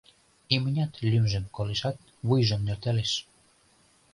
Имнят 0.53 0.91
лӱмжым 1.09 1.45
колешат, 1.55 1.97
вуйжым 2.27 2.61
нӧлталеш. 2.67 3.11